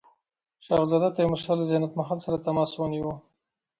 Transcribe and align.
شهزاده 0.65 1.09
تیمورشاه 1.15 1.55
له 1.59 1.65
زینت 1.69 1.93
محل 1.99 2.19
سره 2.25 2.43
تماس 2.45 2.71
ونیو. 2.75 3.09